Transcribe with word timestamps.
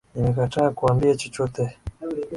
Nimekataa 0.15 0.69
kuwaambia 0.71 1.15
chochote 1.15 1.77